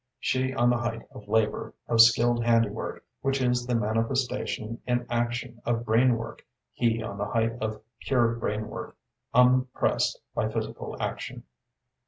[0.19, 5.61] She on the height of labor, of skilled handiwork, which is the manifestation in action
[5.63, 6.43] of brain work,
[6.73, 8.97] he on the height of pure brain work
[9.31, 11.43] unpressed by physical action.